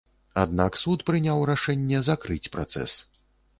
[0.43, 2.99] Аднак суд прыняў рашэнне закрыць працэс.